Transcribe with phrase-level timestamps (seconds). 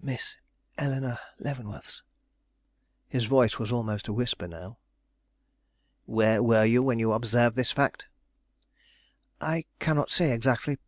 [0.00, 0.36] "Miss
[0.78, 2.04] Eleanore Leavenworth's."
[3.08, 4.78] His voice was almost a whisper now.
[6.06, 8.06] "Where were you when you observed this fact?"
[9.40, 10.78] "I cannot say exactly.